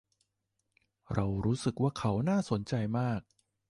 [1.13, 3.21] เรารู้สึกว่าเขาน่าสนใจมาก